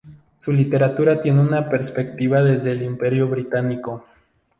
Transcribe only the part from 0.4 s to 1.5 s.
literatura tiene